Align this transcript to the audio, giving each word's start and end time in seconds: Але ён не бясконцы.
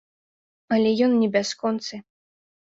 Але 0.77 0.93
ён 1.09 1.13
не 1.19 1.29
бясконцы. 1.35 2.01